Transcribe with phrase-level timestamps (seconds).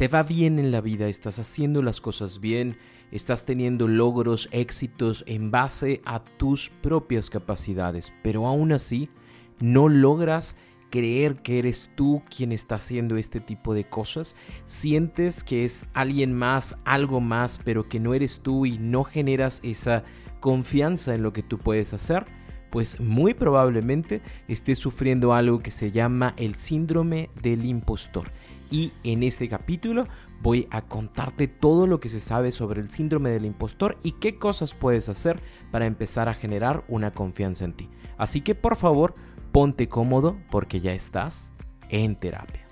[0.00, 2.78] Te va bien en la vida, estás haciendo las cosas bien,
[3.12, 9.10] estás teniendo logros, éxitos en base a tus propias capacidades, pero aún así
[9.58, 10.56] no logras
[10.88, 16.32] creer que eres tú quien está haciendo este tipo de cosas, sientes que es alguien
[16.32, 20.02] más, algo más, pero que no eres tú y no generas esa
[20.40, 22.24] confianza en lo que tú puedes hacer,
[22.70, 28.30] pues muy probablemente estés sufriendo algo que se llama el síndrome del impostor
[28.70, 30.06] y en este capítulo
[30.42, 34.36] voy a contarte todo lo que se sabe sobre el síndrome del impostor y qué
[34.36, 37.88] cosas puedes hacer para empezar a generar una confianza en ti.
[38.16, 39.14] Así que por favor,
[39.52, 41.50] ponte cómodo porque ya estás
[41.88, 42.66] en terapia.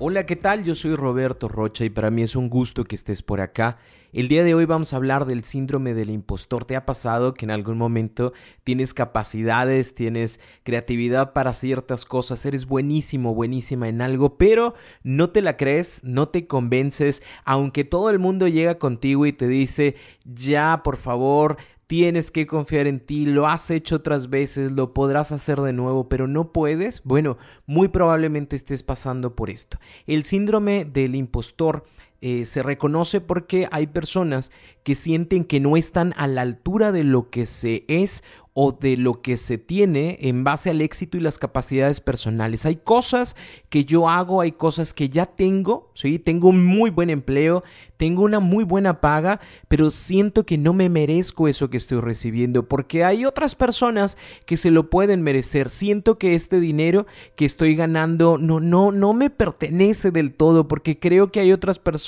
[0.00, 0.62] Hola, ¿qué tal?
[0.62, 3.78] Yo soy Roberto Rocha y para mí es un gusto que estés por acá.
[4.10, 6.64] El día de hoy vamos a hablar del síndrome del impostor.
[6.64, 8.32] ¿Te ha pasado que en algún momento
[8.64, 15.42] tienes capacidades, tienes creatividad para ciertas cosas, eres buenísimo, buenísima en algo, pero no te
[15.42, 20.80] la crees, no te convences, aunque todo el mundo llega contigo y te dice, ya,
[20.82, 25.60] por favor, tienes que confiar en ti, lo has hecho otras veces, lo podrás hacer
[25.60, 27.36] de nuevo, pero no puedes, bueno,
[27.66, 29.78] muy probablemente estés pasando por esto.
[30.06, 31.84] El síndrome del impostor
[32.20, 34.50] eh, se reconoce porque hay personas
[34.82, 38.24] que sienten que no están a la altura de lo que se es
[38.60, 42.66] o de lo que se tiene en base al éxito y las capacidades personales.
[42.66, 43.36] Hay cosas
[43.68, 46.18] que yo hago, hay cosas que ya tengo, ¿sí?
[46.18, 47.62] Tengo un muy buen empleo,
[47.98, 52.66] tengo una muy buena paga, pero siento que no me merezco eso que estoy recibiendo
[52.66, 55.68] porque hay otras personas que se lo pueden merecer.
[55.68, 60.98] Siento que este dinero que estoy ganando no no no me pertenece del todo porque
[60.98, 62.07] creo que hay otras personas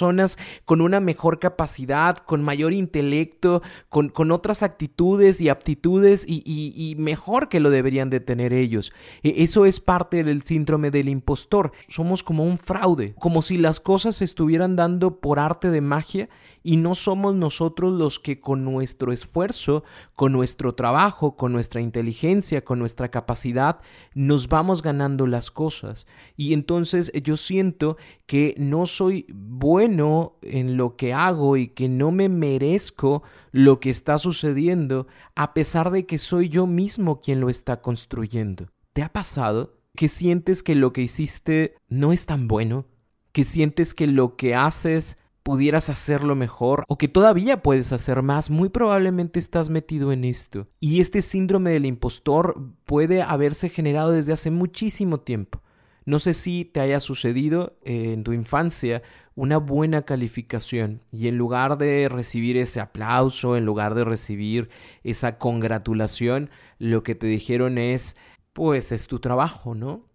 [0.64, 6.94] con una mejor capacidad, con mayor intelecto, con, con otras actitudes y aptitudes y y,
[6.96, 8.92] mejor que lo deberían de tener ellos.
[9.22, 11.72] E, eso es parte del síndrome del impostor.
[11.88, 16.28] Somos como un fraude, como si las cosas se estuvieran dando por arte de magia
[16.62, 19.82] y no somos nosotros los que con nuestro esfuerzo,
[20.14, 23.80] con nuestro trabajo, con nuestra inteligencia, con nuestra capacidad,
[24.14, 26.06] nos vamos ganando las cosas.
[26.36, 27.96] Y entonces yo siento
[28.26, 33.90] que no soy bueno en lo que hago y que no me merezco lo que
[33.90, 38.66] está sucediendo a pesar de que soy yo mismo quien lo está construyendo.
[38.92, 42.86] ¿Te ha pasado que sientes que lo que hiciste no es tan bueno?
[43.32, 48.50] ¿Que sientes que lo que haces pudieras hacerlo mejor o que todavía puedes hacer más,
[48.50, 50.68] muy probablemente estás metido en esto.
[50.80, 55.62] Y este síndrome del impostor puede haberse generado desde hace muchísimo tiempo.
[56.04, 59.02] No sé si te haya sucedido eh, en tu infancia
[59.34, 64.68] una buena calificación y en lugar de recibir ese aplauso, en lugar de recibir
[65.02, 68.16] esa congratulación, lo que te dijeron es,
[68.52, 70.10] pues es tu trabajo, ¿no?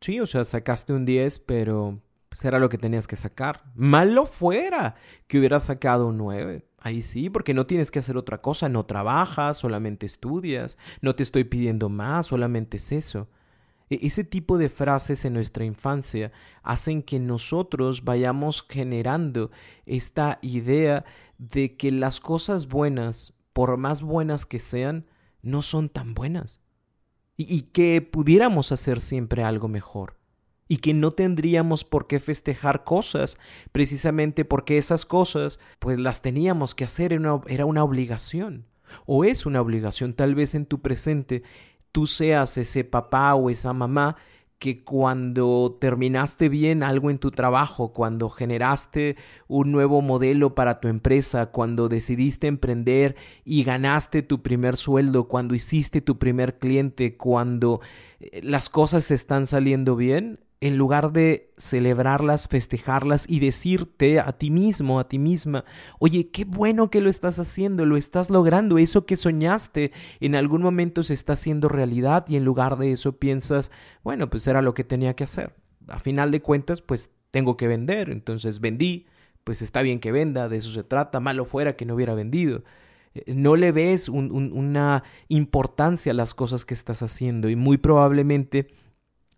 [0.00, 3.62] Sí, o sea, sacaste un 10, pero pues era lo que tenías que sacar.
[3.74, 4.94] Malo fuera
[5.26, 6.66] que hubieras sacado un 9.
[6.78, 11.22] Ahí sí, porque no tienes que hacer otra cosa, no trabajas, solamente estudias, no te
[11.22, 13.28] estoy pidiendo más, solamente es eso.
[13.92, 16.32] E, ese tipo de frases en nuestra infancia
[16.62, 19.50] hacen que nosotros vayamos generando
[19.84, 21.04] esta idea
[21.36, 25.06] de que las cosas buenas, por más buenas que sean,
[25.42, 26.60] no son tan buenas.
[27.36, 30.16] Y, y que pudiéramos hacer siempre algo mejor
[30.68, 33.36] y que no tendríamos por qué festejar cosas,
[33.72, 38.66] precisamente porque esas cosas pues las teníamos que hacer, era una obligación
[39.06, 41.42] o es una obligación, tal vez en tu presente
[41.92, 44.16] tú seas ese papá o esa mamá
[44.62, 49.16] que cuando terminaste bien algo en tu trabajo, cuando generaste
[49.48, 55.56] un nuevo modelo para tu empresa, cuando decidiste emprender y ganaste tu primer sueldo, cuando
[55.56, 57.80] hiciste tu primer cliente, cuando
[58.20, 64.52] eh, las cosas están saliendo bien, en lugar de celebrarlas, festejarlas y decirte a ti
[64.52, 65.64] mismo, a ti misma,
[65.98, 70.62] oye, qué bueno que lo estás haciendo, lo estás logrando, eso que soñaste en algún
[70.62, 73.72] momento se está haciendo realidad y en lugar de eso piensas,
[74.04, 75.56] bueno, pues era lo que tenía que hacer.
[75.88, 79.06] A final de cuentas, pues tengo que vender, entonces vendí,
[79.42, 82.62] pues está bien que venda, de eso se trata, malo fuera que no hubiera vendido
[83.14, 88.68] eh, no le ves una importancia a las cosas que estás haciendo y muy probablemente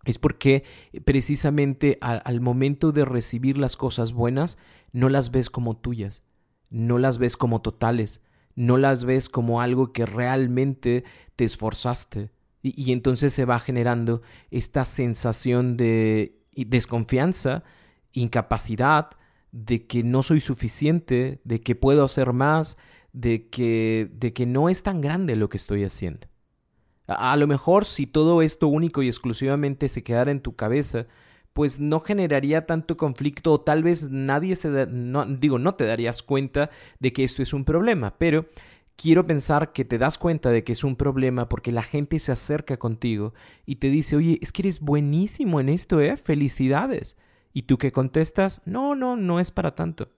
[0.05, 0.63] es porque
[1.03, 4.57] precisamente al, momento de recibir las cosas buenas,
[4.93, 6.23] no las ves como tuyas,
[6.69, 8.21] no las ves como totales,
[8.55, 11.03] no las ves como algo que realmente
[11.35, 12.31] te esforzaste.
[12.61, 17.63] Y, entonces se va generando esta sensación de desconfianza,
[18.11, 19.09] incapacidad,
[19.51, 22.77] de que no soy suficiente, de que puedo hacer más,
[23.13, 26.27] de que, de que no es tan grande lo que estoy haciendo.
[27.07, 31.07] A, lo mejor si todo esto único y exclusivamente se quedara en tu cabeza,
[31.53, 36.23] pues no generaría tanto conflicto o tal vez nadie se no, digo, no te darías
[36.23, 36.69] cuenta
[36.99, 38.47] de que esto es un problema, pero
[38.95, 42.31] quiero pensar que te das cuenta de que es un problema porque la gente se
[42.31, 43.33] acerca contigo
[43.65, 46.17] y te dice, oye, es que eres buenísimo en esto, ¿eh?
[46.17, 47.17] Felicidades.
[47.53, 50.09] Y tú que contestas, no, no, no es para tanto.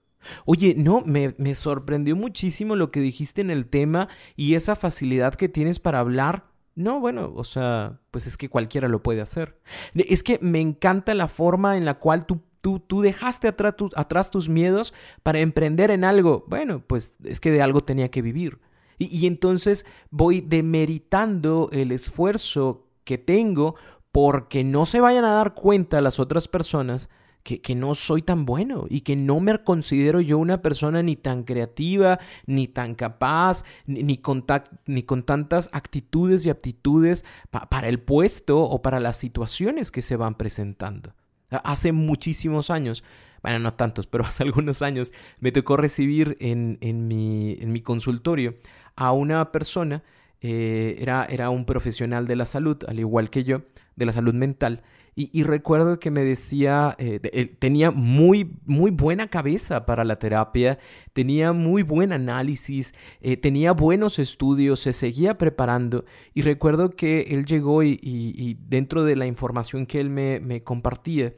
[0.44, 5.34] Oye, no, me, me sorprendió muchísimo lo que dijiste en el tema y esa facilidad
[5.34, 6.46] que tienes para hablar
[6.78, 9.58] no, bueno, o sea, pues es que cualquiera lo puede hacer.
[9.94, 14.30] Es que me encanta la forma en la cual tú, tú, tú dejaste atrás, atrás
[14.30, 14.94] tus miedos
[15.24, 16.44] para emprender en algo.
[16.46, 18.60] Bueno, pues es que de algo tenía que vivir.
[18.96, 23.74] Y, y entonces voy demeritando el esfuerzo que tengo
[24.12, 27.08] porque no se vayan a dar cuenta las otras personas
[27.42, 31.44] que, no soy tan bueno y que no me considero yo una persona ni tan
[31.44, 34.44] creativa, ni tan capaz, ni, con,
[34.86, 40.16] ni con tantas actitudes y aptitudes para el puesto o para las situaciones que se
[40.16, 41.14] van presentando.
[41.50, 43.02] Hace muchísimos años,
[43.42, 47.80] bueno, no tantos, pero hace algunos años me tocó recibir en, en, mi, en mi
[47.80, 48.56] consultorio
[48.94, 50.02] a una persona,
[50.40, 53.62] eh, era, era un profesional de la salud, al igual que yo,
[53.96, 54.82] de la salud mental,
[55.20, 57.18] y, recuerdo que me decía, eh,
[57.58, 60.78] tenía muy, muy buena cabeza para la terapia,
[61.12, 66.04] tenía muy buen análisis, eh, tenía buenos estudios, se seguía preparando.
[66.34, 71.34] Y recuerdo que él llegó y, dentro de la información que él me, compartía,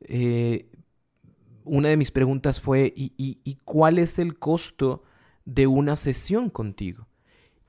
[0.00, 0.68] eh,
[1.62, 5.04] una de mis preguntas fue, ¿y cuál es el costo
[5.44, 7.06] de una sesión contigo?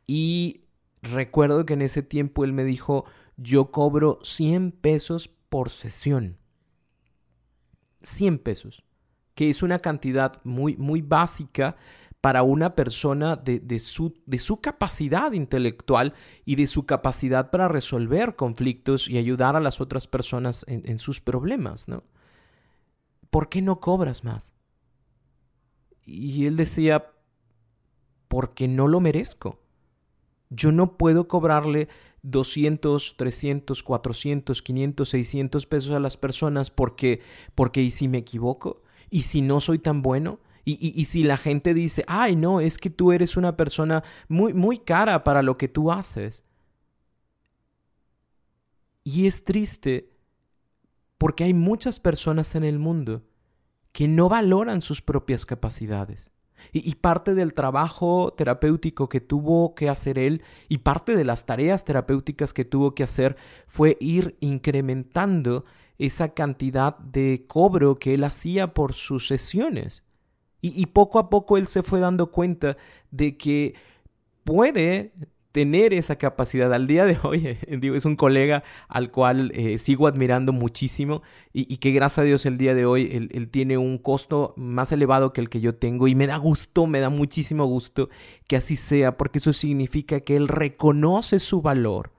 [0.07, 0.61] Y
[1.03, 3.05] recuerdo que en ese tiempo él me dijo,
[3.37, 6.37] yo cobro 100 pesos por sesión.
[8.03, 8.85] 100 pesos,
[9.35, 11.75] que es una cantidad muy, muy básica
[12.21, 16.13] para una persona de, su, de, su, capacidad intelectual
[16.45, 20.97] y de su capacidad para resolver conflictos y ayudar a las otras personas en, en
[20.97, 22.05] sus problemas, ¿no?
[23.29, 24.53] ¿Por qué no cobras más?
[26.05, 27.11] Y él decía,
[28.29, 29.59] porque no lo merezco.
[30.49, 31.89] Yo no puedo cobrarle
[32.23, 37.21] 200, 300, 400, 500, 600 pesos a las personas porque,
[37.55, 38.83] porque ¿y si me equivoco?
[39.09, 40.39] ¿Y si no soy tan bueno?
[40.63, 44.53] Y, y, si la gente dice, ay, no, es que tú eres una persona muy,
[44.53, 46.43] muy cara para lo que tú haces.
[49.03, 50.11] Y es triste
[51.17, 53.23] porque hay muchas personas en el mundo
[53.91, 56.30] que no valoran sus propias capacidades.
[56.71, 61.83] Y, parte del trabajo terapéutico que tuvo que hacer él y parte de las tareas
[61.83, 63.35] terapéuticas que tuvo que hacer
[63.67, 65.65] fue ir incrementando
[65.97, 70.03] esa cantidad de cobro que él hacía por sus sesiones.
[70.63, 72.77] y poco a poco él se fue dando cuenta
[73.09, 73.73] de que
[74.43, 75.11] puede
[75.51, 76.73] tener esa capacidad.
[76.73, 81.21] Al día de hoy, eh, es un colega al cual eh, sigo admirando muchísimo
[81.53, 85.33] y, que gracias a Dios el día de hoy él, tiene un costo más elevado
[85.33, 88.09] que el que yo tengo y me da gusto, me da muchísimo gusto
[88.47, 92.11] que así sea, porque eso significa que él reconoce su valor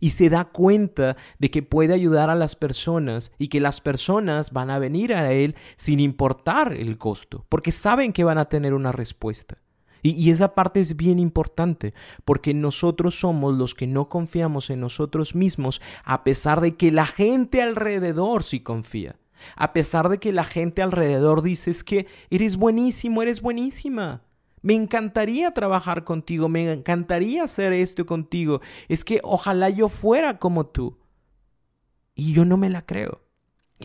[0.00, 4.50] y se da cuenta de que puede ayudar a las personas y que las personas
[4.50, 8.74] van a venir a él sin importar el costo, porque saben que van a tener
[8.74, 9.58] una respuesta.
[10.02, 11.94] Y, esa parte es bien importante,
[12.24, 17.06] porque nosotros somos los que no confiamos en nosotros mismos, a pesar de que la
[17.06, 19.16] gente alrededor sí confía.
[19.56, 24.22] A pesar de que la gente alrededor dice es que eres buenísimo, eres buenísima.
[24.60, 28.60] Me encantaría trabajar contigo, me encantaría hacer esto contigo.
[28.88, 30.98] Es que ojalá yo fuera como tú.
[32.14, 33.22] Y yo no me la creo.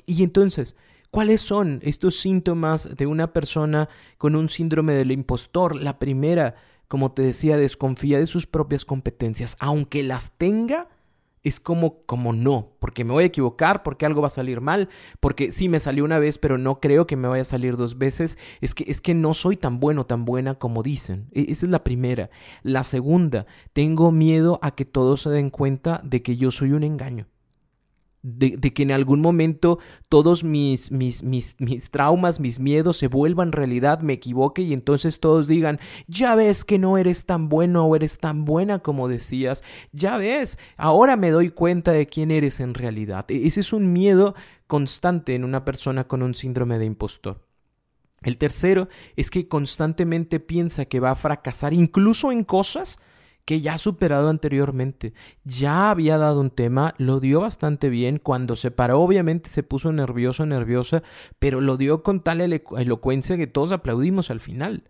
[0.05, 0.75] Y entonces,
[1.11, 3.87] ¿Cuáles son estos síntomas de una persona
[4.17, 5.75] con un síndrome del impostor?
[5.75, 6.55] La primera,
[6.87, 9.55] como te decía, desconfía de sus propias competencias.
[9.59, 10.89] Aunque las tenga,
[11.43, 14.89] es como, como no, porque me voy a equivocar, porque algo va a salir mal,
[15.21, 17.97] porque sí me salió una vez, pero no creo que me vaya a salir dos
[17.97, 18.37] veces.
[18.59, 21.29] Es que, es que no soy tan bueno, tan buena como dicen.
[21.31, 22.29] E, esa es la primera.
[22.63, 26.83] La segunda, tengo miedo a que todos se den cuenta de que yo soy un
[26.83, 27.27] engaño
[28.23, 33.51] De, que en algún momento todos mis, mis, mis, mis, traumas, mis miedos se vuelvan
[33.51, 37.95] realidad, me equivoque y entonces todos digan, ya ves que no eres tan bueno o
[37.95, 42.73] eres tan buena como decías, ya ves, ahora me doy cuenta de quién eres en
[42.73, 43.25] realidad.
[43.29, 47.47] E, ese es un miedo constante en una persona con un síndrome de impostor.
[48.21, 52.99] El tercero es que constantemente piensa que va a fracasar incluso en cosas
[53.47, 55.13] que ya ha superado anteriormente.
[55.45, 58.19] Ya había dado un tema, lo dio bastante bien.
[58.19, 61.01] Cuando se paró, obviamente se puso nervioso, nerviosa,
[61.39, 64.83] pero lo dio con tal elocuencia que todos aplaudimos al final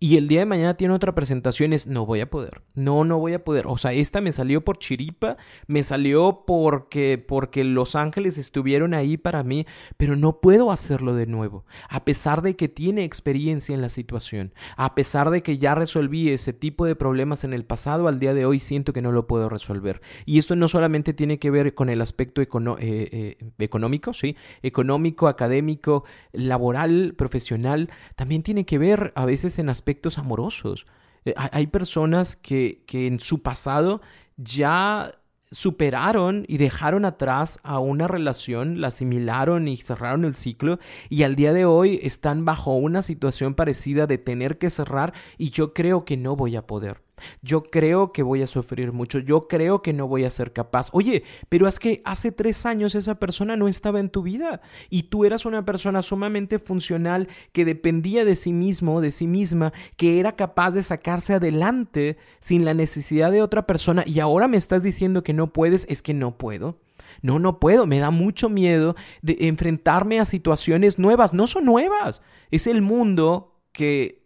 [0.00, 3.18] y el día de mañana tiene otra presentación, es no voy a poder, no, no
[3.18, 3.66] voy a poder.
[3.66, 5.36] O sea, esta me salió por chiripa,
[5.66, 11.26] me salió porque, porque Los Ángeles estuvieron ahí para mí, pero no puedo hacerlo de
[11.26, 11.64] nuevo.
[11.88, 16.28] A pesar de que tiene experiencia en la situación, a pesar de que ya resolví
[16.28, 19.26] ese tipo de problemas en el pasado, al día de hoy siento que no lo
[19.26, 20.00] puedo resolver.
[20.26, 22.46] Y esto no solamente tiene que ver con el aspecto eh,
[22.78, 24.36] eh, económico, ¿sí?
[24.62, 30.86] Económico, académico, laboral, profesional, también tiene que ver a veces en aspectos aspectos amorosos.
[31.24, 34.02] Eh, hay personas que, que en su pasado
[34.36, 35.14] ya
[35.50, 40.78] superaron y dejaron atrás a una relación, la asimilaron y cerraron el ciclo
[41.08, 45.48] y al día de hoy están bajo una situación parecida de tener que cerrar y
[45.48, 47.07] yo creo que no voy a poder.
[47.42, 50.88] Yo creo que voy a sufrir mucho, yo creo que no voy a ser capaz.
[50.92, 54.60] Oye, pero es que hace tres años esa persona no estaba en tu vida
[54.90, 59.72] y tú eras una persona sumamente funcional que dependía de sí mismo, de sí misma,
[59.96, 64.56] que era capaz de sacarse adelante sin la necesidad de otra persona y ahora me
[64.56, 66.78] estás diciendo que no puedes, es que no puedo.
[67.22, 71.34] No, no puedo, me da mucho miedo de enfrentarme a situaciones nuevas.
[71.34, 74.17] No son nuevas, es el mundo que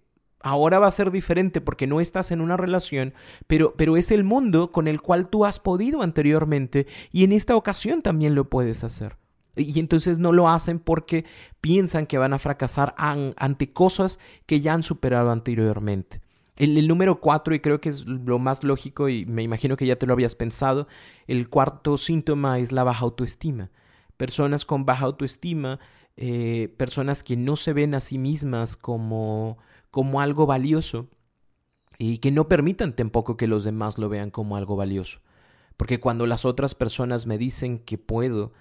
[0.42, 3.14] Ahora va a ser diferente porque no estás en una relación,
[3.46, 7.56] pero, pero es el mundo con el cual tú has podido anteriormente y en esta
[7.56, 9.16] ocasión también lo puedes hacer.
[9.54, 11.25] Y entonces no lo hacen porque
[11.61, 16.22] piensan que van a fracasar ante cosas que ya han superado anteriormente.
[16.56, 19.96] El, número cuatro, y creo que es lo más lógico, y me imagino que ya
[19.96, 20.87] te lo habías pensado,
[21.26, 23.70] el cuarto síntoma es la baja autoestima.
[24.16, 25.80] Personas con baja autoestima,
[26.16, 29.58] eh, personas que no se ven a sí mismas como
[29.92, 31.06] como algo valioso
[31.99, 35.20] y que no permitan tampoco que los demás lo vean como algo valioso.
[35.76, 38.52] Porque cuando las otras personas me dicen que puedo,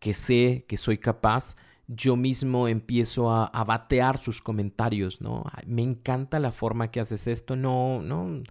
[0.00, 1.56] que sé, que soy capaz,
[1.86, 5.44] yo mismo empiezo a, batear sus comentarios, ¿no?
[5.66, 8.42] me encanta la forma que haces esto, no, no,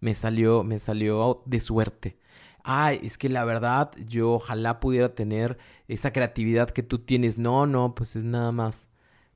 [0.00, 2.18] me salió, me salió de suerte.
[2.64, 7.38] Ay, es que la verdad, yo ojalá pudiera tener esa creatividad que tú tienes.
[7.38, 8.88] No, no, pues es nada más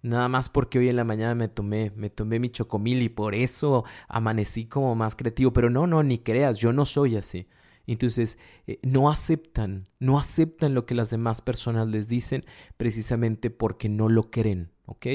[0.09, 3.35] Nada más porque hoy en la mañana me tomé, me tomé mi chocomil y por
[3.35, 5.53] eso amanecí como más creativo.
[5.53, 7.47] Pero no, no, ni creas, yo no soy así.
[7.87, 12.45] Entonces, eh, no aceptan, no aceptan lo que las demás personas les dicen
[12.77, 15.07] precisamente porque no lo creen, ¿ok?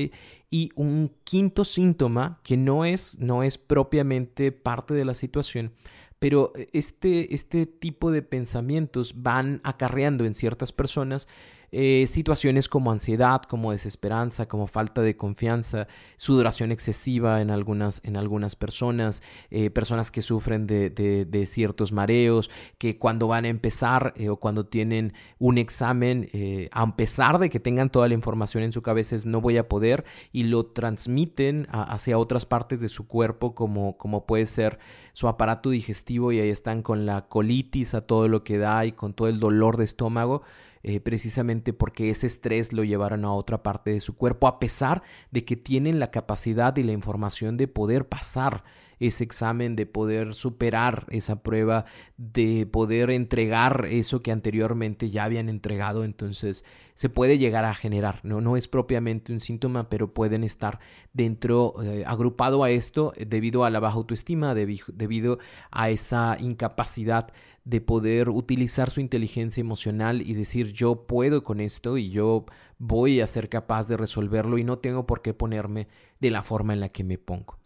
[0.49, 5.73] Y un quinto síntoma que no es, no es propiamente parte de la situación,
[6.17, 11.27] pero este, este tipo de pensamientos van acarreando en ciertas personas
[11.75, 15.87] eh, situaciones como ansiedad, como desesperanza, como falta de confianza,
[16.17, 22.51] sudoración excesiva en algunas, en algunas personas, eh, personas que sufren de, de, ciertos mareos,
[22.77, 26.29] que cuando van a empezar eh, o cuando tienen un examen,
[26.71, 29.67] a pesar de que tengan toda la información en su cabeza, es no voy a
[29.67, 34.77] poder y lo transmiten hacia otras partes de su cuerpo como, como puede ser
[35.13, 38.91] su aparato digestivo y ahí están con la colitis a todo lo que da y
[38.91, 40.43] con todo el dolor de estómago.
[40.85, 45.01] Eh, precisamente porque ese estrés lo llevaron a otra parte de su cuerpo, a pesar
[45.31, 48.65] de que tienen la capacidad y la información de poder pasar
[48.99, 51.85] ese examen, de poder superar esa prueba,
[52.17, 56.63] de poder entregar eso que anteriormente ya habían entregado, entonces
[56.95, 60.79] se puede llegar a generar, no, no es propiamente un síntoma, pero pueden estar
[61.11, 65.39] dentro, eh, agrupado a esto debido a la baja autoestima, debido
[65.71, 67.33] a esa incapacidad
[67.65, 72.45] de poder utilizar su inteligencia emocional y decir yo puedo con esto y yo
[72.77, 75.87] voy a ser capaz de resolverlo y no tengo por qué ponerme
[76.19, 77.57] de la forma en la que me pongo.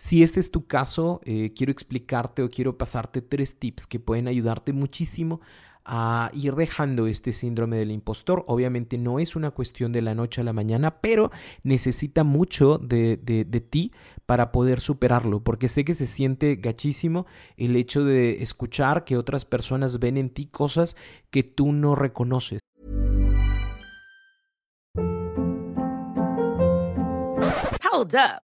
[0.00, 4.28] Si este es tu caso, eh, quiero explicarte o quiero pasarte tres tips que pueden
[4.28, 5.42] ayudarte muchísimo
[5.84, 8.42] a ir dejando este síndrome del impostor.
[8.46, 11.30] Obviamente no es una cuestión de la noche a la mañana, pero
[11.64, 13.92] necesita mucho de, de, de, ti
[14.24, 17.26] para poder superarlo, porque sé que se siente gachísimo
[17.58, 20.96] el hecho de escuchar que otras personas ven en ti cosas
[21.30, 22.60] que tú no reconoces.
[27.92, 28.49] Hold up.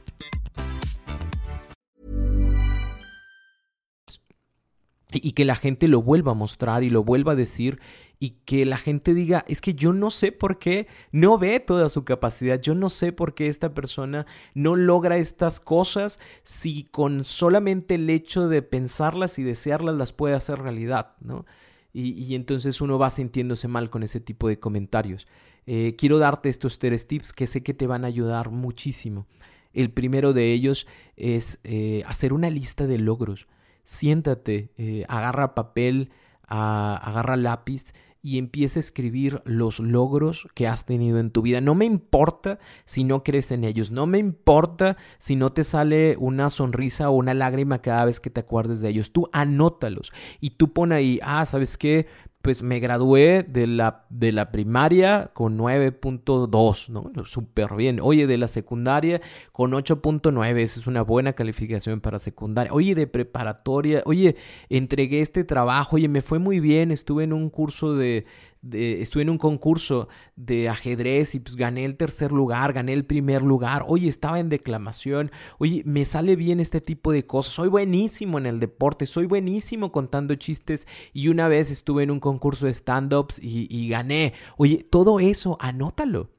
[5.13, 7.79] Y que la gente lo vuelva a mostrar y lo vuelva a decir
[8.21, 11.89] y que la gente diga, es que yo no sé por qué no ve toda
[11.89, 17.25] su capacidad, yo no sé por qué esta persona no logra estas cosas si con
[17.25, 21.47] solamente el hecho de pensarlas y desearlas las puede hacer realidad, ¿no?
[21.93, 25.27] Y, entonces uno va sintiéndose mal con ese tipo de comentarios.
[25.65, 29.25] Eh, quiero darte estos tres tips que sé que te van a ayudar muchísimo.
[29.73, 30.85] El primero de ellos
[31.17, 33.47] es eh, hacer una lista de logros
[33.83, 36.11] siéntate, eh, agarra papel,
[36.47, 41.61] agarra lápiz y empieza a escribir los logros que has tenido en tu vida.
[41.61, 46.15] No me importa si no crees en ellos, no me importa si no te sale
[46.19, 49.11] una sonrisa o una lágrima cada vez que te acuerdes de ellos.
[49.11, 52.07] Tú anótalos y tú pon ahí, ah, ¿sabes qué?
[52.41, 57.25] Pues me gradué de la, de la primaria con 9.2, ¿no?
[57.25, 57.99] Súper bien.
[58.01, 59.21] Oye, de la secundaria
[59.51, 62.73] con 8.9, esa es una buena calificación para secundaria.
[62.73, 64.35] Oye, de preparatoria, oye,
[64.69, 68.25] entregué este trabajo, oye, me fue muy bien, estuve en un curso de,
[68.71, 73.41] estuve en un concurso de ajedrez y pues gané el tercer lugar, gané el primer
[73.41, 78.37] lugar, oye, estaba en declamación, oye, me sale bien este tipo de cosas, soy buenísimo
[78.37, 80.87] en el deporte, soy buenísimo contando chistes.
[81.13, 85.57] Y una vez estuve en un concurso de stand-ups y, y gané, oye, todo eso,
[85.59, 86.29] anótalo.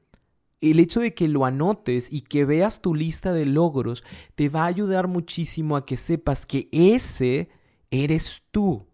[0.61, 4.01] El hecho de que lo anotes y que veas tu lista de logros
[4.35, 7.49] te va a ayudar muchísimo a que sepas que ese
[7.91, 8.87] eres tú.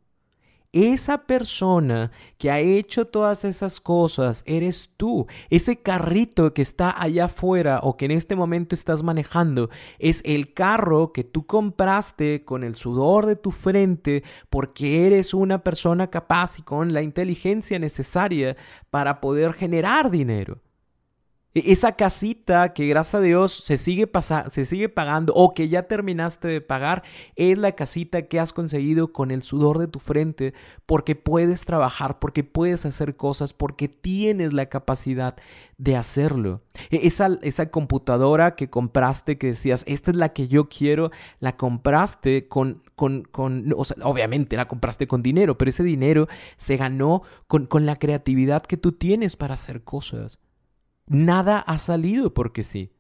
[0.72, 5.26] Esa persona que ha hecho todas esas cosas eres tú.
[5.50, 10.54] Ese carrito que está allá afuera o que en este momento estás manejando es el
[10.54, 16.60] carro que tú compraste con el sudor de tu frente porque eres una persona capaz
[16.60, 18.56] y con la inteligencia necesaria
[18.92, 20.62] para poder generar dinero.
[21.56, 24.10] E-, esa casita que gracias a Dios se sigue,
[24.52, 27.04] se sigue pagando o que ya terminaste de pagar
[27.36, 30.54] es la casita que has conseguido con el sudor de tu frente
[30.86, 35.36] porque puedes trabajar, porque puedes hacer cosas, porque tienes la capacidad
[35.78, 36.62] de hacerlo.
[36.92, 41.58] E-, esa, esa computadora que compraste que decías, esta es la que yo quiero, la
[41.58, 47.66] compraste con, con, con obviamente la compraste con dinero, pero ese dinero se ganó con,
[47.66, 50.38] con la creatividad que tú tienes para hacer cosas.
[51.10, 52.94] Nada ha salido porque sí.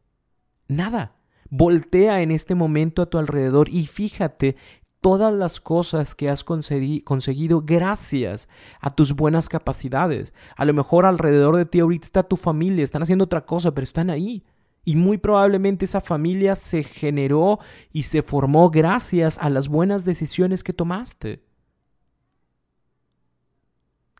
[0.67, 1.15] Nada.
[1.51, 4.55] Voltea en este momento a tu alrededor y fíjate
[4.99, 8.47] todas las cosas que has conseguido gracias
[8.81, 10.33] a tus buenas capacidades.
[10.57, 13.83] A lo mejor alrededor de ti ahorita está tu familia, están haciendo otra cosa, pero
[13.83, 14.43] están ahí.
[14.83, 17.59] Y muy probablemente esa familia se generó
[17.91, 21.43] y se formó gracias a las buenas decisiones que tomaste.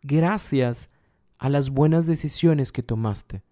[0.02, 0.90] Gracias
[1.38, 3.42] a las buenas decisiones que tomaste.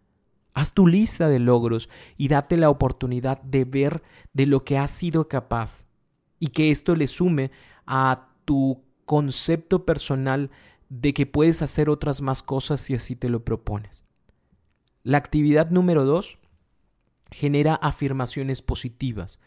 [0.58, 4.90] Haz tu lista de logros y date la oportunidad de ver de lo que has
[4.90, 5.86] sido capaz
[6.40, 7.52] y que esto le sume
[7.86, 10.50] a tu concepto personal
[10.88, 14.02] de que puedes hacer otras más cosas si así te lo propones.
[15.04, 16.40] La actividad número dos
[17.30, 19.38] genera afirmaciones positivas.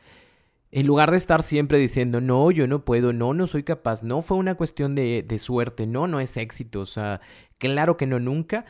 [0.72, 4.22] En lugar de estar siempre diciendo, no, yo no puedo, no, no soy capaz, no
[4.22, 7.20] fue una cuestión de, de suerte, no, no es éxito, o sea,
[7.58, 8.66] claro que no, nunca,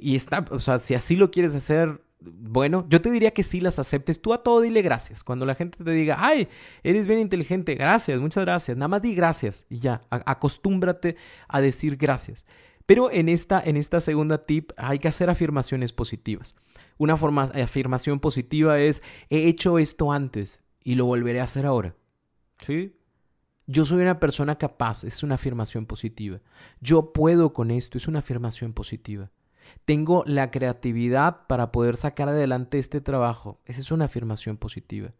[0.00, 3.60] y está, o sea, si así lo quieres hacer, bueno, yo te diría que sí
[3.60, 4.20] las aceptes.
[4.20, 5.24] Tú a todo dile gracias.
[5.24, 6.48] Cuando la gente te diga, ay,
[6.82, 8.76] eres bien inteligente, gracias, muchas gracias.
[8.76, 11.16] Nada más di gracias y ya, acostúmbrate
[11.48, 12.44] a decir gracias.
[12.86, 16.54] Pero en esta, en esta segunda tip hay que hacer afirmaciones positivas.
[16.98, 21.96] Una forma, afirmación positiva es, he hecho esto antes y lo volveré a hacer ahora.
[22.60, 22.96] ¿Sí?
[23.66, 26.40] Yo soy una persona capaz, es una afirmación positiva.
[26.80, 29.30] Yo puedo con esto, es una afirmación positiva.
[29.84, 33.60] Tengo la creatividad para poder sacar adelante este trabajo.
[33.64, 35.12] Esa es una afirmación positiva.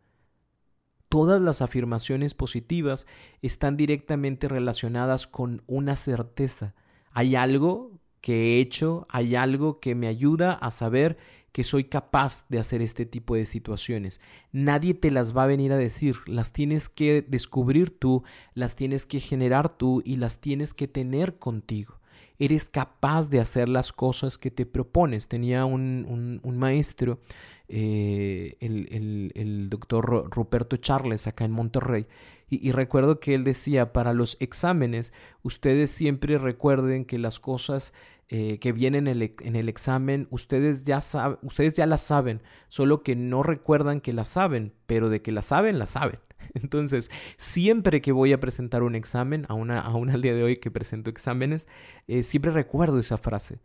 [1.09, 3.07] Todas las afirmaciones positivas
[3.43, 6.75] están directamente relacionadas con una certeza.
[7.11, 11.19] Hay algo que he hecho, hay algo que me ayuda a saber
[11.51, 14.21] que soy capaz de hacer este tipo de situaciones.
[14.53, 18.23] Nadie te las va a venir a decir, las tienes que descubrir tú,
[18.55, 22.01] las tienes que generar tú y las tienes que tener contigo
[22.45, 25.29] eres capaz de hacer las cosas que te propones.
[25.29, 27.21] Tenía un, maestro,
[27.69, 32.07] eh, el, doctor doctor Ruperto Charles acá en Monterrey.
[32.51, 37.95] Y, recuerdo que él decía, para los exámenes, ustedes siempre recuerden que las cosas
[38.29, 41.01] eh, que vienen en el, en el, examen, ustedes ya,
[41.43, 45.47] ustedes ya las saben, solo que no recuerdan que las saben, pero de que las
[45.47, 46.19] saben, las saben.
[46.55, 50.71] Entonces, siempre que voy a presentar un examen, aún, aún al día de hoy que
[50.71, 51.69] presento exámenes,
[52.09, 53.61] eh, siempre recuerdo esa frase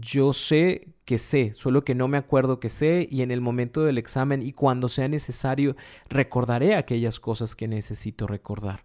[0.00, 3.84] yo sé que sé, solo que no me acuerdo que sé y en el momento
[3.84, 5.76] del examen y cuando sea necesario
[6.08, 8.84] recordaré aquellas cosas que necesito recordar.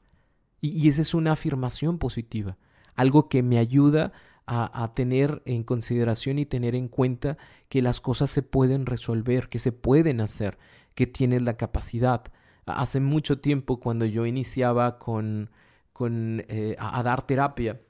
[0.59, 2.57] Y, esa es una afirmación positiva,
[2.95, 4.11] algo que me ayuda
[4.47, 7.37] a, a, tener en consideración y tener en cuenta
[7.69, 10.57] que las cosas se pueden resolver, que se pueden hacer,
[10.95, 12.23] que tienes la capacidad.
[12.67, 15.49] Hace mucho tiempo cuando yo iniciaba con,
[15.93, 17.81] con eh, a dar terapia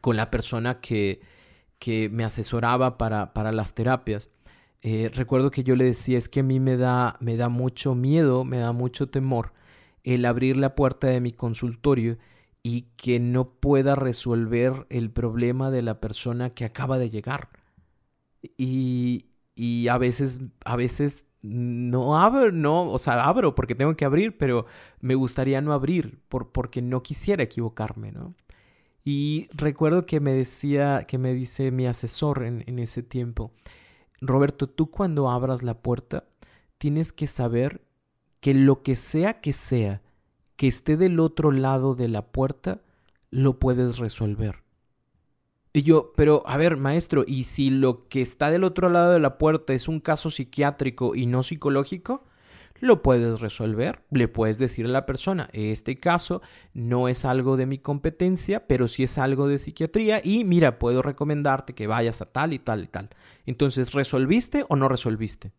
[0.00, 1.20] con la persona que,
[1.78, 4.30] que me asesoraba para, para las terapias,
[4.82, 7.94] eh, recuerdo que yo le decía, es que a mí me da, me da mucho
[7.94, 9.52] miedo, me da mucho temor
[10.04, 12.18] el abrir la puerta de mi consultorio
[12.62, 17.48] y que no pueda resolver el problema de la persona que acaba de llegar.
[18.56, 24.04] Y, y a veces, a veces no abro, no, o sea, abro porque tengo que
[24.04, 24.66] abrir, pero
[25.00, 28.34] me gustaría no abrir por, porque no quisiera equivocarme, ¿no?
[29.04, 33.52] Y recuerdo que me decía, que me dice mi asesor en, ese tiempo,
[34.20, 36.24] Roberto, tú cuando abras la puerta
[36.76, 37.86] tienes que saber
[38.40, 40.02] que lo que sea que sea
[40.56, 42.80] que esté del otro lado de la puerta,
[43.30, 44.65] lo puedes resolver.
[45.76, 49.20] Y yo, pero a ver, maestro, ¿y si lo que está del otro lado de
[49.20, 52.24] la puerta es un caso psiquiátrico y no psicológico?
[52.80, 54.02] lo puedes resolver.
[54.10, 56.40] Le puedes decir a la persona, este caso
[56.72, 61.02] no es algo de mi competencia, pero sí es algo de psiquiatría y mira, puedo
[61.02, 63.10] recomendarte que vayas a tal y tal y tal.
[63.44, 65.52] Entonces, ¿resolviste o no resolviste?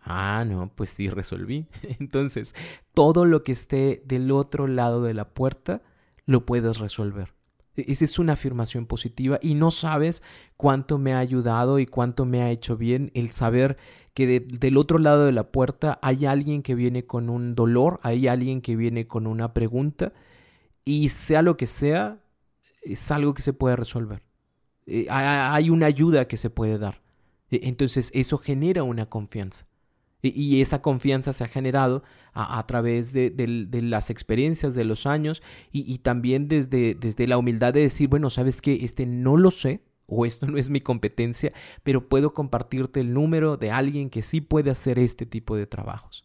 [0.00, 1.68] Ah, no, pues sí resolví.
[2.00, 2.56] Entonces,
[2.92, 5.82] todo lo que esté del otro lado de la puerta,
[6.24, 7.35] lo puedes resolver.
[7.76, 10.22] E-, esa es una afirmación positiva y no sabes
[10.56, 13.76] cuánto me ha ayudado y cuánto me ha hecho bien el saber
[14.14, 18.28] que del otro lado de la puerta hay alguien que viene con un dolor, hay
[18.28, 20.14] alguien que viene con una pregunta
[20.86, 22.22] y sea lo que sea,
[22.80, 24.22] es algo que se puede resolver.
[24.86, 27.02] Eh, hay una ayuda que se puede dar.
[27.50, 29.66] E-, entonces eso genera una confianza.
[30.22, 32.02] Y esa confianza se ha generado
[32.32, 33.32] a, través de,
[33.82, 38.60] las experiencias de los años y, también desde, desde, la humildad de decir, bueno, sabes
[38.60, 41.52] que este no lo sé o esto no es mi competencia,
[41.82, 46.24] pero puedo compartirte el número de alguien que sí puede hacer este tipo de trabajos.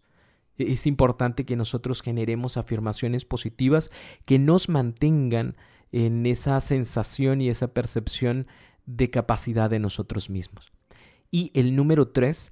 [0.57, 3.91] E, es importante que nosotros generemos afirmaciones positivas
[4.25, 5.55] que nos mantengan
[5.91, 8.47] en esa sensación y esa percepción
[8.85, 10.71] de capacidad de nosotros mismos.
[11.31, 12.51] Y el número tres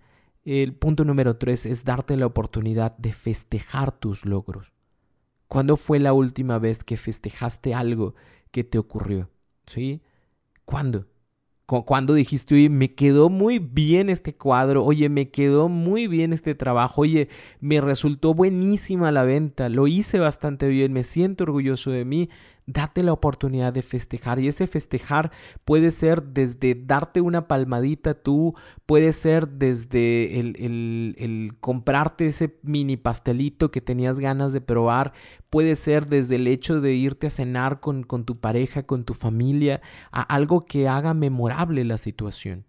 [0.49, 4.73] el punto número tres es darte la oportunidad de festejar tus logros.
[5.47, 8.15] ¿Cuándo fue la última vez que festejaste algo
[8.49, 9.29] que te ocurrió?
[9.67, 10.01] ¿Sí?
[10.65, 11.05] ¿Cuándo?
[11.67, 16.55] Cuando dijiste, oye, me quedó muy bien este cuadro, oye, me quedó muy bien este
[16.55, 22.05] trabajo, oye, me resultó buenísima la venta, lo hice bastante bien, me siento orgulloso de
[22.05, 22.29] mí,
[22.71, 24.39] date la oportunidad de festejar.
[24.39, 25.31] Y ese festejar
[25.65, 28.53] puede ser desde darte una palmadita tú,
[28.85, 30.55] puede ser desde el,
[31.17, 35.13] el, comprarte ese mini pastelito que tenías ganas de probar,
[35.49, 39.13] puede ser desde el hecho de irte a cenar con, con tu pareja, con tu
[39.13, 42.65] familia, a algo que haga memorable la situación,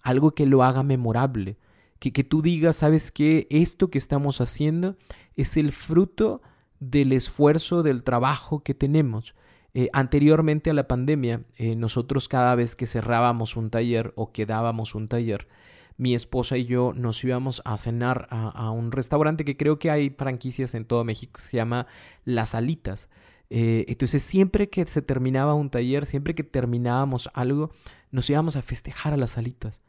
[0.00, 1.58] algo que lo haga memorable.
[1.98, 4.96] Que, que tú digas, sabes que esto que estamos haciendo
[5.36, 6.42] es el fruto
[6.82, 9.34] del esfuerzo, del trabajo que tenemos.
[9.74, 14.94] Eh, anteriormente a la pandemia, eh, nosotros cada vez que cerrábamos un taller o quedábamos
[14.94, 15.48] un taller,
[15.96, 20.10] mi esposa y yo nos íbamos a cenar a, un restaurante que creo que hay
[20.10, 21.86] franquicias en todo México, se llama
[22.24, 23.08] Las Alitas.
[23.50, 27.70] Eh, entonces siempre que se terminaba un taller, siempre que terminábamos algo,
[28.10, 29.80] nos íbamos a festejar a las alitas.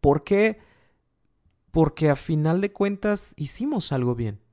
[0.00, 0.60] ¿Por qué?
[1.72, 4.45] Porque a final de cuentas hicimos algo bien.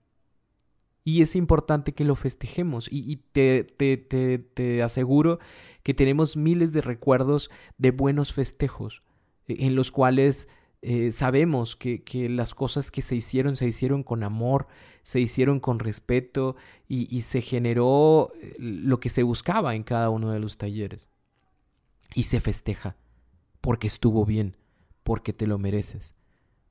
[1.04, 2.88] Y es importante que lo festejemos.
[2.92, 5.40] Y, te, te, te, aseguro
[5.84, 9.04] que tenemos miles de recuerdos de buenos festejos,
[9.48, 10.48] e, en los cuales
[10.82, 14.68] eh, sabemos que, que, las cosas que se hicieron se hicieron con amor,
[15.04, 16.56] se hicieron con respeto
[16.88, 21.10] y, y, se generó eh, lo que se buscaba en cada uno de los talleres.
[22.16, 22.96] Y se festeja
[23.60, 24.58] porque estuvo bien,
[25.04, 26.14] porque te lo mereces.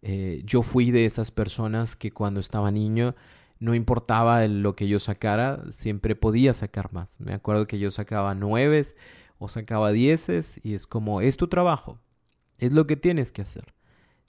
[0.02, 3.14] Eh, yo fui de esas personas que cuando estaba niño
[3.62, 7.14] no importaba lo que yo sacara, siempre podía sacar más.
[7.20, 8.96] Me acuerdo que yo sacaba nueves
[9.38, 12.00] o sacaba dieces y es como, es tu trabajo,
[12.58, 13.72] es lo que tienes que hacer.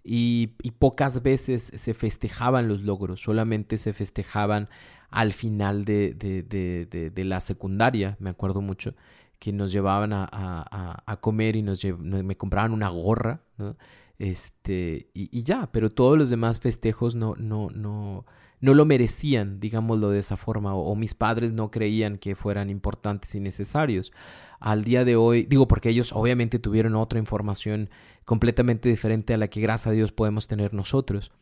[0.04, 4.70] y, pocas veces se festejaban los logros, solamente se festejaban
[5.10, 8.92] al final de, de, la secundaria, me acuerdo mucho,
[9.40, 13.42] que nos llevaban a, comer y nos me compraban una gorra.
[14.20, 18.26] Este, y, ya, pero todos los demás festejos no, no, no,
[18.64, 23.36] no lo merecían, digámoslo de esa forma, o, mis padres no creían que fueran importantes
[23.36, 24.14] y necesarios.
[24.62, 27.90] Al día de hoy, digo porque ellos obviamente tuvieron otra información
[28.24, 31.34] completamente diferente a la que gracias a Dios podemos tener nosotros.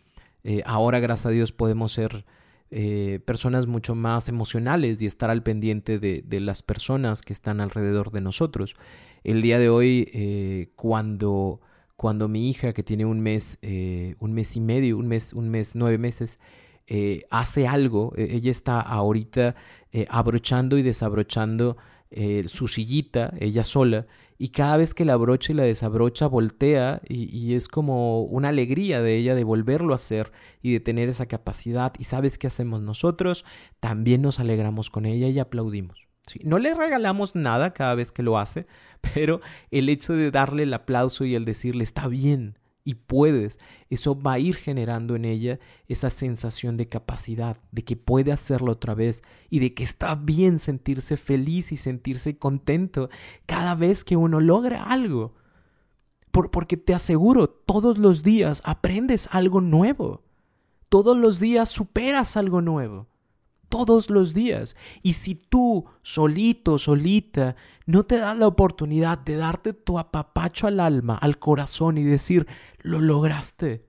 [0.43, 2.25] Eh, ahora gracias a Dios podemos ser
[2.71, 8.09] eh, personas mucho más emocionales y estar al pendiente de, las personas que están alrededor
[8.09, 8.75] de nosotros.
[9.23, 11.61] El día de hoy, eh, cuando,
[11.97, 15.75] cuando mi hija, que tiene un mes, un mes y medio, un mes, un mes,
[15.75, 16.39] nueve meses,
[17.29, 19.55] hace algo, e, ella está ahorita
[20.09, 21.77] abrochando y desabrochando
[22.47, 24.05] su sillita, ella sola,
[24.41, 28.99] y cada vez que la abrocha y la desabrocha voltea y, es como una alegría
[28.99, 30.31] de ella de volverlo a hacer
[30.63, 31.93] y de tener esa capacidad.
[31.99, 33.45] ¿Y sabes qué hacemos nosotros?
[33.79, 36.07] También nos alegramos con ella y aplaudimos.
[36.43, 38.65] No le regalamos nada cada vez que lo hace,
[39.13, 44.19] pero el hecho de darle el aplauso y el decirle está bien, y puedes, eso
[44.19, 48.95] va a ir generando en ella esa sensación de capacidad, de que puede hacerlo otra
[48.95, 53.09] vez y de que está bien sentirse feliz y sentirse contento
[53.45, 55.35] cada vez que uno logra algo.
[56.31, 60.23] Por, porque te aseguro, todos los días aprendes algo nuevo.
[60.89, 63.10] Todos los días superas algo nuevo
[63.71, 64.75] todos los días.
[65.01, 67.55] Y si tú, solito, solita,
[67.87, 72.45] no te das la oportunidad de darte tu apapacho al alma, al corazón y decir,
[72.81, 73.87] lo lograste,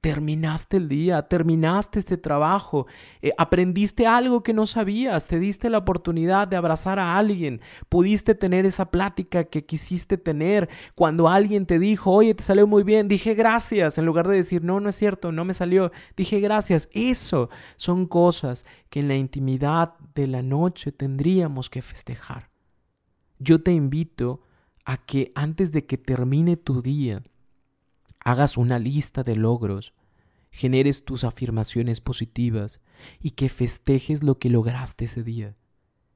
[0.00, 2.86] terminaste el día, terminaste este trabajo,
[3.22, 8.34] eh, aprendiste algo que no sabías, te diste la oportunidad de abrazar a alguien, pudiste
[8.34, 10.68] tener esa plática que quisiste tener.
[10.94, 14.62] Cuando alguien te dijo, oye, te salió muy bien, dije gracias, en lugar de decir,
[14.62, 16.88] no, no es cierto, no me salió, dije gracias.
[16.92, 22.50] Eso son cosas que en la intimidad de la noche tendríamos que festejar.
[23.38, 24.42] Yo te invito
[24.84, 27.22] a que antes de que termine tu día,
[28.26, 29.94] hagas una lista de logros,
[30.50, 32.80] generes tus afirmaciones positivas
[33.20, 35.54] y que festejes lo que lograste ese día.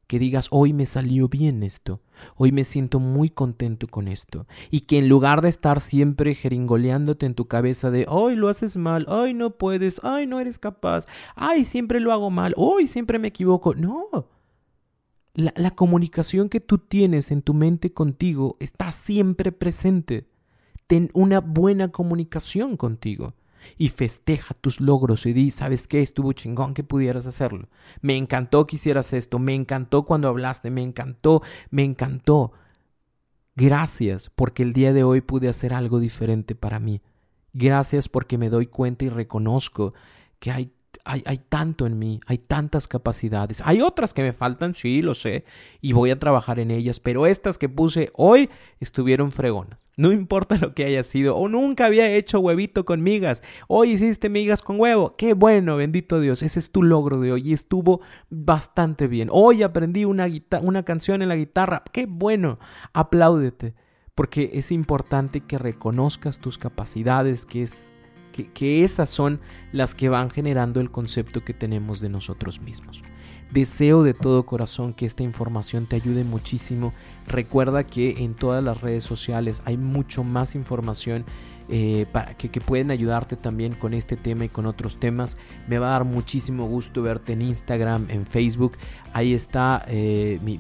[0.08, 2.00] Que digas, hoy me salió bien esto,
[2.34, 4.48] hoy me siento muy contento con esto.
[4.72, 8.76] Y que en lugar de estar siempre jeringoleándote en tu cabeza de, hoy lo haces
[8.76, 13.20] mal, hoy no puedes, ay no eres capaz, ay siempre lo hago mal, hoy siempre
[13.20, 13.76] me equivoco.
[13.76, 14.08] No.
[15.34, 20.28] La, la comunicación que tú tienes en tu mente contigo está siempre presente
[20.90, 23.34] ten una buena comunicación contigo
[23.78, 26.02] y festeja tus logros y di, ¿sabes qué?
[26.02, 27.68] Estuvo chingón que pudieras hacerlo.
[28.00, 32.50] Me encantó que hicieras esto, me encantó cuando hablaste, me encantó, me encantó.
[33.54, 37.02] Gracias porque el día de hoy pude hacer algo diferente para mí.
[37.52, 39.94] Gracias porque me doy cuenta y reconozco
[40.40, 40.72] que hay
[41.04, 43.62] hay, tanto en mí, hay tantas capacidades.
[43.64, 45.44] Hay otras que me faltan, sí, lo sé,
[45.80, 49.86] y voy a trabajar en ellas, pero estas que puse hoy estuvieron fregonas.
[49.96, 54.28] No importa lo que haya sido, o nunca había hecho huevito con migas, hoy hiciste
[54.28, 58.00] migas con huevo, qué bueno, bendito Dios, ese es tu logro de hoy y estuvo
[58.28, 59.28] bastante bien.
[59.32, 60.26] Hoy aprendí una,
[60.62, 62.58] una canción en la guitarra, qué bueno,
[62.92, 63.74] apláudete,
[64.14, 67.90] porque es importante que reconozcas tus capacidades, que es
[68.48, 69.40] que, esas son
[69.72, 73.02] las que van generando el concepto que tenemos de nosotros mismos.
[73.50, 76.92] Deseo de todo corazón que esta información te ayude muchísimo.
[77.26, 81.24] Recuerda que en todas las redes sociales hay mucho más información
[81.68, 85.36] eh, para que, pueden ayudarte también con este tema y con otros temas.
[85.68, 88.72] Me va a dar muchísimo gusto verte en Instagram, en Facebook.
[89.12, 90.58] Ahí está eh, mi,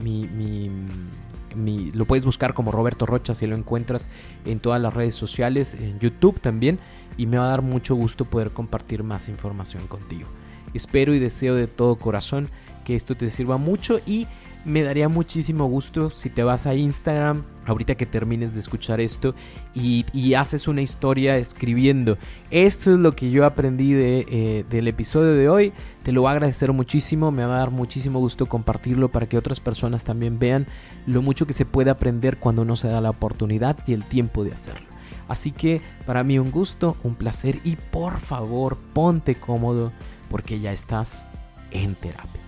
[1.92, 4.08] lo puedes buscar como Roberto Rocha si lo encuentras
[4.44, 6.78] en todas las redes sociales, en YouTube también
[7.20, 10.26] y me va a dar mucho gusto poder compartir más información contigo.
[10.72, 12.48] Espero y deseo de todo corazón
[12.82, 14.26] que esto te sirva mucho y
[14.64, 19.34] me daría muchísimo gusto si te vas a Instagram ahorita que termines de escuchar esto
[19.74, 22.16] y, haces una historia escribiendo.
[22.50, 25.72] Esto es lo que yo aprendí eh, del episodio de hoy.
[26.02, 29.36] Te lo voy a agradecer muchísimo me va a dar muchísimo gusto compartirlo para que
[29.36, 30.66] otras personas también vean
[31.04, 34.42] lo mucho que se puede aprender cuando uno se da la oportunidad y el tiempo
[34.42, 34.89] de hacerlo
[35.30, 39.92] Así que para mí un gusto, un placer y por favor ponte cómodo
[40.28, 41.24] porque ya estás
[41.70, 42.40] en terapia.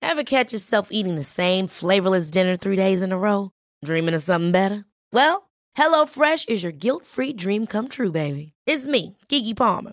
[0.00, 3.50] Ever catch yourself eating the same flavorless dinner three days in a row?
[3.84, 4.86] Dreaming of something better?
[5.12, 8.54] Well, HelloFresh is your guilt-free dream come true, baby.
[8.66, 9.92] It's me, Kiki Palmer.